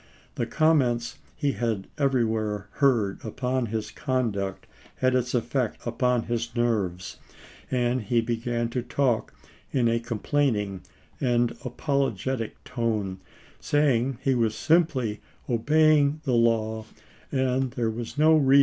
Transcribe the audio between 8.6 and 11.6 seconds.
to talk in a complaining and